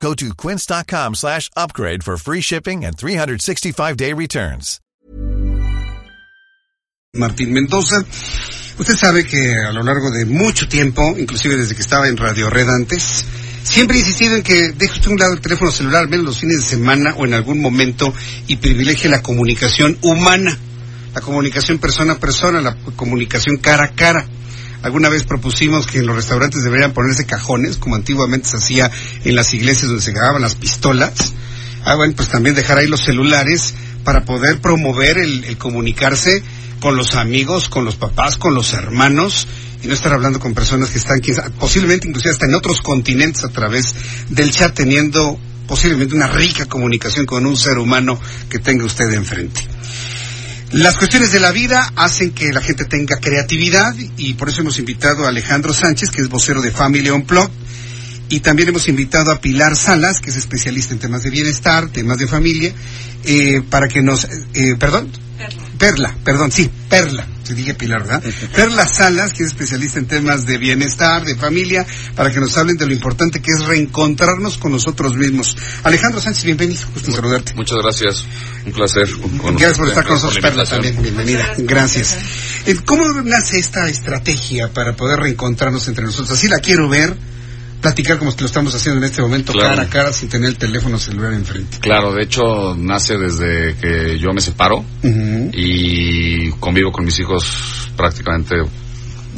[0.00, 4.80] Go to quince.com slash upgrade for free shipping and 365-day returns.
[7.14, 8.04] Martín Mendoza.
[8.78, 12.50] Usted sabe que a lo largo de mucho tiempo, inclusive desde que estaba en Radio
[12.50, 13.24] Red antes,
[13.62, 16.58] siempre he insistido en que deje usted un lado el teléfono celular, menos los fines
[16.58, 18.12] de semana o en algún momento
[18.46, 20.58] y privilegie la comunicación humana,
[21.14, 24.26] la comunicación persona a persona, la comunicación cara a cara.
[24.86, 28.88] Alguna vez propusimos que en los restaurantes deberían ponerse cajones, como antiguamente se hacía
[29.24, 31.32] en las iglesias donde se grababan las pistolas.
[31.84, 36.40] Ah, bueno, pues también dejar ahí los celulares para poder promover el, comunicarse
[36.78, 39.48] con los amigos, con los papás, con los hermanos,
[39.82, 41.20] y no estar hablando con personas que están,
[41.58, 43.92] posiblemente inclusive hasta en otros continentes a través
[44.28, 49.62] del chat, teniendo posiblemente una rica comunicación con un ser humano que tenga usted enfrente.
[50.72, 54.78] Las cuestiones de la vida hacen que la gente tenga creatividad y por eso hemos
[54.78, 57.52] invitado a Alejandro Sánchez, que es vocero de Family Unplugged,
[58.28, 62.18] y también hemos invitado a Pilar Salas, que es especialista en temas de bienestar, temas
[62.18, 62.74] de familia,
[63.24, 65.08] eh, para que nos, eh, perdón,
[65.78, 68.22] Perla, perdón, sí, Perla, se dije Pilar, ¿verdad?
[68.54, 72.76] Perla Salas, que es especialista en temas de bienestar, de familia, para que nos hablen
[72.76, 75.56] de lo importante que es reencontrarnos con nosotros mismos.
[75.84, 77.54] Alejandro Sánchez, bienvenido, gusto en saludarte.
[77.54, 78.24] Muchas gracias,
[78.64, 79.08] un placer.
[79.42, 82.16] Gracias por estar con nosotros, Perla, también, bienvenida, gracias.
[82.66, 86.30] Eh, ¿Cómo nace esta estrategia para poder reencontrarnos entre nosotros?
[86.38, 87.16] Así la quiero ver
[87.80, 89.68] platicar como que lo estamos haciendo en este momento, Claro.
[89.76, 91.78] cara a cara, sin tener el teléfono celular enfrente.
[91.78, 94.84] Claro, de hecho nace desde que yo me separo.
[95.56, 98.56] Y convivo con mis hijos prácticamente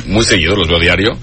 [0.06, 1.16] muy seguido, los veo diario.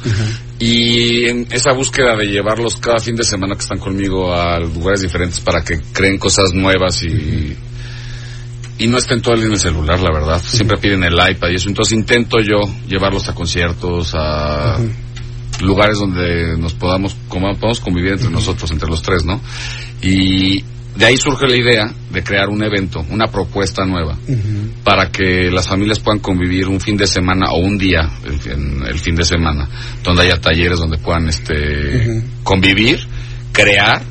[0.58, 5.02] Y en esa búsqueda de llevarlos cada fin de semana que están conmigo a lugares
[5.02, 7.58] diferentes para que creen cosas nuevas y,
[8.78, 10.42] y no estén todo el día en el celular, la verdad.
[10.42, 11.68] Siempre piden el iPad y eso.
[11.68, 14.78] Entonces intento yo llevarlos a conciertos, a
[15.62, 19.42] lugares donde nos podamos, como podamos convivir entre nosotros, entre los tres, ¿no?
[20.02, 20.64] Y
[20.96, 24.18] de ahí surge la idea de crear un evento, una propuesta nueva,
[24.84, 28.84] para que las familias puedan convivir un fin de semana o un día, el, fin-
[28.88, 29.68] el fin de semana,
[30.04, 33.00] donde haya talleres donde puedan este, convivir,
[33.52, 34.02] crear,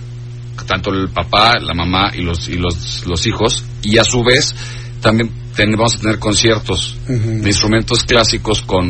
[0.66, 4.54] tanto el papá, la mamá y los, y los, los hijos, y a su vez
[5.00, 6.96] también ten- vamos a tener conciertos
[7.42, 8.86] de instrumentos clásicos con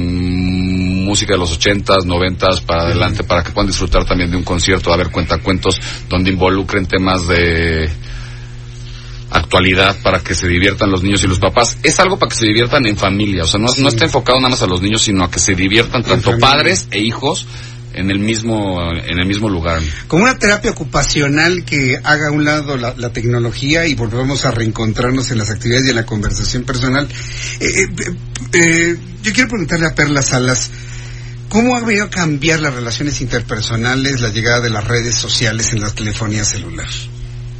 [1.05, 4.93] música de los ochentas, noventas para adelante, para que puedan disfrutar también de un concierto,
[4.93, 7.89] a ver cuentacuentos donde involucren temas de
[9.31, 11.77] actualidad para que se diviertan los niños y los papás.
[11.83, 14.51] Es algo para que se diviertan en familia, o sea, no, no está enfocado nada
[14.51, 17.47] más a los niños, sino a que se diviertan tanto padres e hijos
[17.95, 19.81] en el mismo en el mismo lugar.
[20.09, 24.51] Como una terapia ocupacional que haga a un lado la, la tecnología y volvemos a
[24.51, 27.09] reencontrarnos en las actividades y en la conversación personal.
[27.61, 28.17] Eh, eh,
[28.53, 30.71] eh, yo quiero preguntarle a Perla Salas,
[31.49, 35.81] ¿cómo ha venido a cambiar las relaciones interpersonales la llegada de las redes sociales en
[35.81, 36.89] la telefonía celular?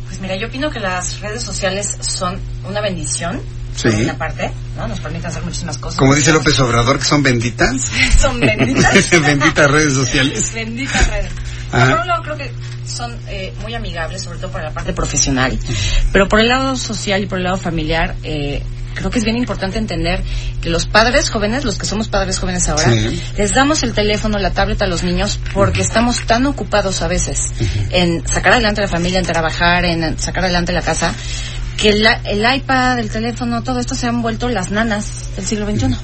[0.09, 3.41] Pues mira, yo opino que las redes sociales son una bendición,
[3.77, 3.89] Sí.
[3.89, 4.89] por una parte, ¿no?
[4.89, 5.99] Nos permiten hacer muchísimas cosas.
[5.99, 7.91] Como dice López Obrador, que son benditas.
[8.19, 9.11] son benditas.
[9.11, 10.53] Benditas redes sociales.
[10.55, 11.33] benditas redes.
[11.73, 11.91] Ajá.
[11.91, 12.53] Por un lado creo que
[12.87, 15.59] son eh, muy amigables, sobre todo para la parte profesional,
[16.13, 18.63] pero por el lado social y por el lado familiar, eh,
[18.95, 20.23] creo que es bien importante entender
[20.61, 23.21] que los padres jóvenes, los que somos padres jóvenes ahora, Sí.
[23.37, 27.51] les damos el teléfono, la tablet a los niños porque estamos tan ocupados a veces
[27.91, 31.13] en sacar adelante la familia, en trabajar, en sacar adelante la casa,
[31.85, 35.05] que la- el iPad, el teléfono, todo esto se han vuelto las nanas
[35.37, 35.95] del siglo XXI.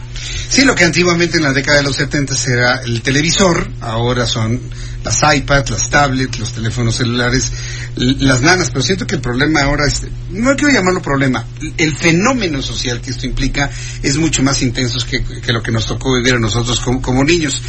[0.50, 4.60] Sí, lo que antiguamente en la década de los 70 era el televisor, ahora son
[5.02, 7.50] las iPads, las tablets, los teléfonos celulares,
[7.96, 10.02] las nanas, pero siento que el problema ahora es,
[10.32, 11.46] no quiero llamarlo problema,
[11.78, 13.70] el fenómeno social que esto implica
[14.02, 17.24] es mucho más intenso que, que lo que nos tocó vivir a nosotros como, como
[17.24, 17.62] niños.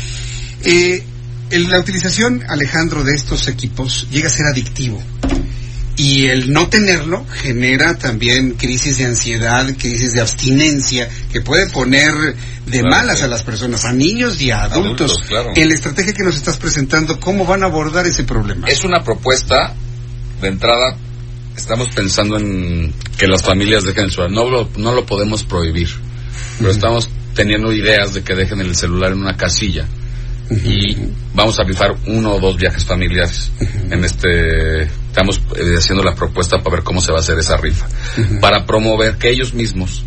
[0.65, 1.01] Eh,
[1.49, 5.01] el- la utilización, Alejandro, de estos equipos llega a ser adictivo.
[6.01, 12.11] Y el no tenerlo genera también crisis de ansiedad, crisis de abstinencia, que puede poner
[12.65, 13.25] de Claro, malas sí.
[13.25, 15.11] a las personas, a niños y a adultos.
[15.11, 15.51] Adultos, claro.
[15.55, 18.67] En la estrategia que nos estás presentando, ¿cómo van a abordar ese problema?
[18.67, 19.75] Es una propuesta
[20.41, 20.97] de entrada.
[21.55, 24.31] Estamos pensando en que las familias dejen el celular.
[24.31, 25.89] No lo, no lo podemos prohibir,
[26.57, 29.85] pero estamos teniendo ideas de que dejen el celular en una casilla
[30.49, 30.97] y
[31.33, 33.51] vamos a rifar uno o dos viajes familiares
[33.89, 37.57] en este estamos eh, haciendo la propuesta para ver cómo se va a hacer esa
[37.57, 37.85] rifa.
[38.39, 40.03] Para promover que ellos mismos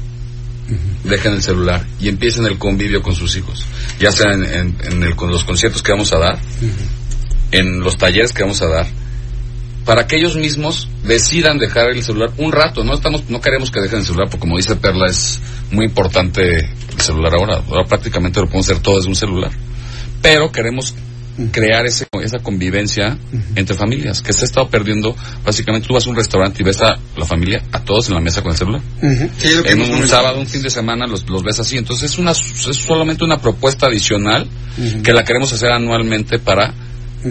[1.05, 3.67] dejen el celular y empiecen el convivio con sus hijos,
[4.01, 6.39] ya sea en, el, con los conciertos que vamos a dar,
[7.51, 8.87] en los talleres que vamos a dar,
[9.85, 12.83] para que ellos mismos decidan dejar el celular un rato.
[12.83, 15.39] No estamos, no queremos que dejen el celular, porque como dice Perla, es
[15.71, 17.63] muy importante el celular ahora.
[17.69, 19.51] Ahora prácticamente lo podemos hacer todo desde un celular.
[20.23, 20.95] Pero queremos
[21.51, 23.17] crear ese, esa convivencia
[23.55, 25.17] entre familias, que se ha estado perdiendo.
[25.45, 28.21] Básicamente tú vas a un restaurante y ves a la familia, a todos en la
[28.21, 28.81] mesa con el celular.
[29.01, 31.77] en un, sábado, un fin de semana los, los ves así.
[31.77, 34.49] Entonces es, una, es solamente una propuesta adicional
[35.03, 36.75] que la queremos hacer anualmente para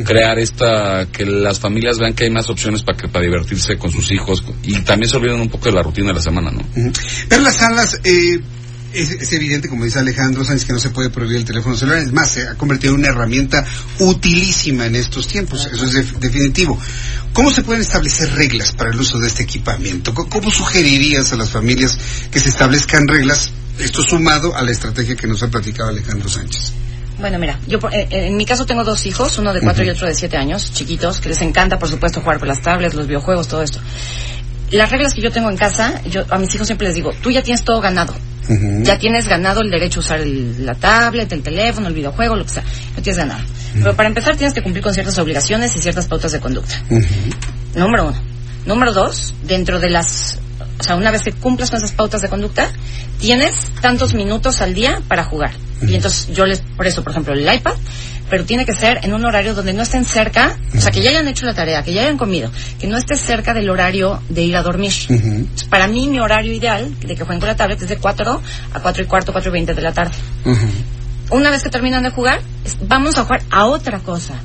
[0.04, 3.92] crear esta que las familias vean que hay más opciones para que para divertirse con
[3.92, 4.44] sus hijos.
[4.64, 6.64] Y también se olviden un poco de la rutina de la semana no
[7.30, 8.40] pero las salas eh,
[8.94, 12.00] es, evidente, como dice Alejandro Sánchez, que no se puede prohibir el teléfono celular.
[12.00, 13.66] Es más, se ha convertido en una herramienta
[14.00, 15.68] utilísima en estos tiempos.
[15.72, 16.80] Eso es definitivo.
[17.34, 20.14] ¿Cómo se pueden establecer reglas para el uso de este equipamiento?
[20.14, 21.98] ¿Cómo sugerirías a las familias
[22.32, 23.52] que se establezcan reglas?
[23.80, 26.74] Esto sumado a la estrategia que nos ha platicado Alejandro Sánchez.
[27.20, 29.90] Bueno, mira, yo eh, eh, en mi caso tengo dos hijos, uno de cuatro y
[29.90, 33.08] otro de siete años, chiquitos, que les encanta, por supuesto, jugar con las tablets, los
[33.08, 33.80] videojuegos, todo esto.
[34.72, 37.32] Las reglas que yo tengo en casa, yo a mis hijos siempre les digo, tú
[37.32, 38.14] ya tienes todo ganado.
[38.84, 42.52] Ya tienes ganado el derecho a usar la tablet, el teléfono, el videojuego, lo que
[42.52, 42.64] sea.
[42.96, 43.44] No tienes ganado.
[43.74, 46.76] Pero para empezar tienes que cumplir con ciertas obligaciones y ciertas pautas de conducta.
[47.76, 48.22] Número uno.
[48.66, 50.40] Número dos, dentro de las...
[50.80, 52.72] O sea, una vez que cumplas con esas pautas de conducta,
[53.20, 55.52] tienes tantos minutos al día para jugar.
[55.82, 57.74] Y entonces yo les, por eso, por ejemplo, el iPad,
[58.30, 61.10] pero tiene que ser en un horario donde no estén cerca, o sea, que ya
[61.12, 64.42] hayan hecho la tarea, que ya hayan comido, que no esté cerca del horario de
[64.42, 64.94] ir a dormir.
[65.70, 68.42] Para mí, mi horario ideal de que jueguen con la tablet es de 4
[68.74, 70.16] a 4 y cuarto, 4 y 20 de la tarde.
[71.30, 72.42] Una vez que terminan de jugar,
[72.88, 74.36] vamos a jugar a otra cosa.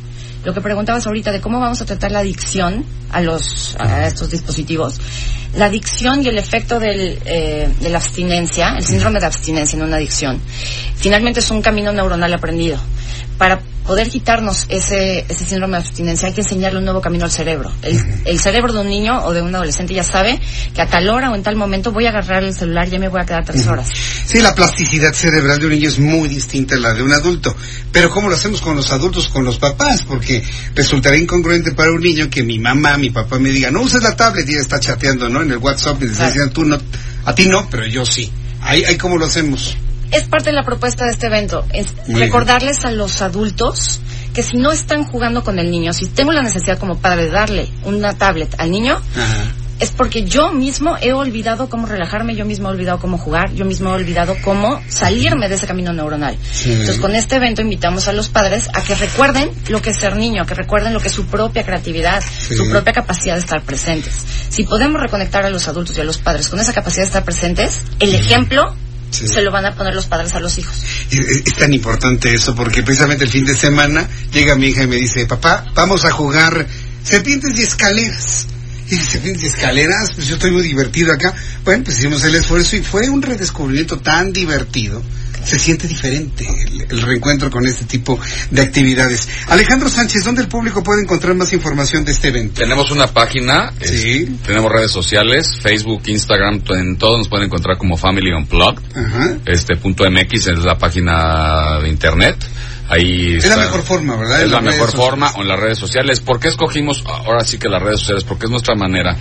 [0.45, 4.31] Lo que preguntabas ahorita de cómo vamos a tratar la adicción a los a estos
[4.31, 5.01] dispositivos.
[5.57, 9.83] La adicción y el efecto del, eh, de la abstinencia, el síndrome de abstinencia en
[9.83, 10.41] una adicción,
[10.97, 12.79] finalmente es un camino neuronal aprendido.
[13.39, 17.31] Para poder quitarnos ese, ese síndrome de abstinencia hay que enseñarle un nuevo camino al
[17.31, 17.73] cerebro.
[17.83, 20.39] El, cerebro de un niño o de un adolescente ya sabe
[20.75, 22.99] que a tal hora o en tal momento voy a agarrar el celular y ya
[22.99, 23.89] me voy a quedar tres horas.
[24.27, 27.57] Sí, la plasticidad cerebral de un niño es muy distinta a la de un adulto.
[27.91, 30.03] Pero ¿cómo lo hacemos con los adultos, con los papás?
[30.03, 30.45] Porque
[30.75, 34.15] resultará incongruente para un niño que mi mamá, mi papá me diga, no uses la
[34.15, 35.41] tablet y ya está chateando, ¿no?
[35.41, 36.79] En el WhatsApp y dicen, tú no,
[37.25, 38.31] a ti no, pero yo sí.
[38.61, 39.79] Ahí, ahí cómo lo hacemos
[40.11, 44.01] es parte de la propuesta de este evento, es recordarles a los adultos
[44.33, 47.31] que si no están jugando con el niño, si tengo la necesidad como padre de
[47.31, 49.01] darle una tablet al niño,
[49.81, 53.65] es porque yo mismo he olvidado cómo relajarme, yo mismo he olvidado cómo jugar, yo
[53.65, 56.37] mismo he olvidado cómo salirme de ese camino neuronal.
[56.65, 60.17] Entonces, con este evento invitamos a los padres a que recuerden lo que es ser
[60.17, 63.63] niño, a que recuerden lo que es su propia creatividad, su propia capacidad de estar
[63.63, 64.25] presentes.
[64.49, 67.25] Si podemos reconectar a los adultos y a los padres con esa capacidad de estar
[67.25, 68.75] presentes, el ejemplo
[69.11, 70.77] se lo van a poner los padres a los hijos.
[71.11, 74.97] Es, tan importante eso porque precisamente el fin de semana llega mi hija y me
[74.97, 76.67] dice, papá, vamos a jugar
[77.03, 78.47] serpientes y escaleras.
[78.91, 81.35] Y serpientes y escaleras, pues yo estoy muy divertido acá.
[81.65, 85.03] Bueno, pues hicimos el esfuerzo y fue un redescubrimiento tan divertido
[85.45, 86.47] se siente diferente
[86.89, 88.19] el, reencuentro con este tipo
[88.51, 89.29] de actividades.
[89.49, 92.61] Alejandro Sánchez, ¿dónde el público puede encontrar más información de este evento?
[92.61, 93.73] Tenemos una página,
[94.45, 98.83] tenemos redes sociales, Facebook, Instagram, en todo nos pueden encontrar como Family Unplugged.
[99.47, 102.37] Este punto MX es la página de internet.
[102.89, 104.43] Ahí es la mejor forma, ¿verdad?
[104.43, 106.21] Es la mejor forma o en las redes sociales.
[106.21, 108.25] ¿Por qué escogimos ahora sí que las redes sociales?
[108.25, 109.17] Porque es nuestra manera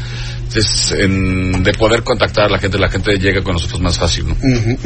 [0.57, 4.35] es de poder contactar a la gente, la gente llega con nosotros más fácil, ¿no?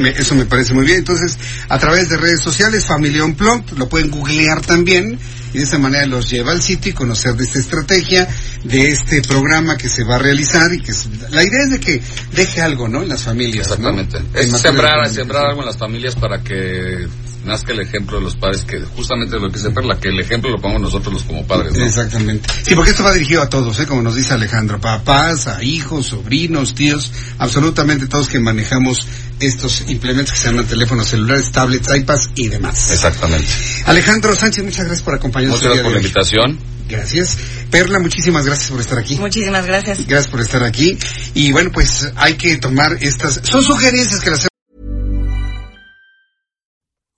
[0.05, 0.99] Eso me parece muy bien.
[0.99, 1.37] Entonces,
[1.69, 5.17] a través de redes sociales, Familia Unplugged, lo pueden googlear también
[5.53, 8.27] y de esa manera los lleva al sitio y conocer de esta estrategia,
[8.63, 10.93] de este programa que se va a realizar y que
[11.29, 12.01] la idea es de que
[12.33, 13.01] deje algo, ¿no?
[13.01, 13.67] En las familias.
[13.67, 14.17] Exactamente.
[14.33, 17.07] Es sembrar, sembrar algo en las familias para que
[17.45, 20.49] nazca el ejemplo de los padres, que justamente lo que se perla, que el ejemplo
[20.51, 21.75] lo pongamos nosotros los como padres.
[21.75, 22.49] Exactamente.
[22.63, 23.85] Sí, porque esto va dirigido a todos, ¿eh?
[23.85, 29.07] como nos dice Alejandro, papás, a hijos, sobrinos, tíos, absolutamente todos que manejamos
[29.39, 32.91] estos implementos que se llaman teléfonos celulares, tablets, iPads y demás.
[32.91, 33.47] Exactamente.
[33.85, 35.59] Alejandro Sánchez, muchas gracias por acompañarnos.
[35.59, 36.59] Muchas gracias por la invitación.
[36.87, 37.37] Gracias.
[37.69, 39.15] Perla, muchísimas gracias por estar aquí.
[39.15, 40.05] Muchísimas gracias.
[40.05, 40.97] Gracias por estar aquí.
[41.33, 43.39] Y bueno, pues hay que tomar estas...
[43.43, 44.50] Son sugerencias que las